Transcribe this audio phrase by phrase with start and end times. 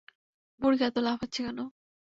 [0.59, 1.59] মুরগি এত লাফাচ্ছে কেন?